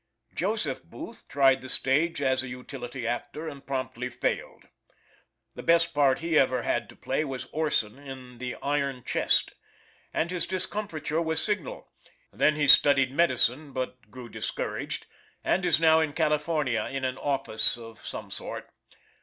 Joseph 0.33 0.81
Booth 0.83 1.27
tried 1.27 1.61
the 1.61 1.69
stage 1.69 2.23
as 2.23 2.41
an 2.41 2.49
utility 2.49 3.05
actor 3.05 3.47
and 3.47 3.63
promptly 3.63 4.09
failed. 4.09 4.63
The 5.53 5.61
best 5.61 5.93
part 5.93 6.21
he 6.21 6.39
ever 6.39 6.63
had 6.63 6.89
to 6.89 6.95
play 6.95 7.23
was 7.23 7.45
Orson 7.51 7.99
in 7.99 8.39
the 8.39 8.55
"Iron 8.63 9.03
Chest," 9.03 9.53
and 10.11 10.31
his 10.31 10.47
discomfiture 10.47 11.21
was 11.21 11.39
signal; 11.43 11.91
then 12.33 12.55
he 12.55 12.67
studied 12.67 13.11
medicine 13.11 13.73
but 13.73 14.09
grew 14.09 14.27
discouraged, 14.27 15.05
and 15.43 15.63
is 15.63 15.79
now 15.79 15.99
in 15.99 16.13
California 16.13 16.89
in 16.91 17.05
an 17.05 17.19
office 17.19 17.77
of 17.77 18.03
some 18.03 18.31
sort. 18.31 18.71